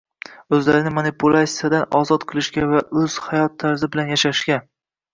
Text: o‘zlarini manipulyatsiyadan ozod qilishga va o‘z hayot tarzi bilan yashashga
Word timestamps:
o‘zlarini 0.57 0.93
manipulyatsiyadan 0.95 1.87
ozod 2.01 2.27
qilishga 2.33 2.67
va 2.75 2.83
o‘z 3.05 3.21
hayot 3.29 3.57
tarzi 3.67 3.95
bilan 3.95 4.15
yashashga 4.19 4.63